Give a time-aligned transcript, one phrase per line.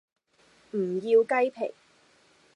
[0.71, 1.75] 唔要雞皮